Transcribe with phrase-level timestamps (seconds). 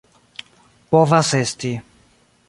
[0.95, 1.73] Povas esti.